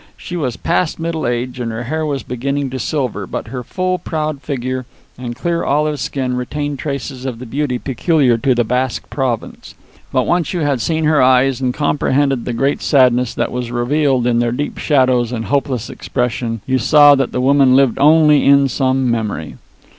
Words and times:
She 0.17 0.35
was 0.35 0.57
past 0.57 0.99
middle 0.99 1.27
age, 1.27 1.59
and 1.59 1.71
her 1.71 1.83
hair 1.83 2.03
was 2.07 2.23
beginning 2.23 2.71
to 2.71 2.79
silver, 2.79 3.27
but 3.27 3.49
her 3.49 3.61
full, 3.63 3.99
proud 3.99 4.41
figure 4.41 4.87
and 5.15 5.35
clear 5.35 5.63
olive 5.63 5.99
skin 5.99 6.35
retained 6.35 6.79
traces 6.79 7.23
of 7.23 7.37
the 7.37 7.45
beauty 7.45 7.77
peculiar 7.77 8.35
to 8.39 8.55
the 8.55 8.63
Basque 8.63 9.07
province. 9.11 9.75
But, 10.11 10.25
once 10.25 10.55
you 10.55 10.61
had 10.61 10.81
seen 10.81 11.03
her 11.03 11.21
eyes, 11.21 11.61
and 11.61 11.71
comprehended 11.71 12.45
the 12.45 12.51
great 12.53 12.81
sadness 12.81 13.35
that 13.35 13.51
was 13.51 13.69
revealed 13.71 14.25
in 14.25 14.39
their 14.39 14.51
deep 14.51 14.79
shadows 14.79 15.31
and 15.31 15.45
hopeless 15.45 15.87
expression, 15.87 16.61
you 16.65 16.79
saw 16.79 17.13
that 17.13 17.31
the 17.31 17.39
woman 17.39 17.75
lived 17.75 17.99
only 17.99 18.43
in 18.47 18.69
some 18.69 19.07
memory. 19.11 19.57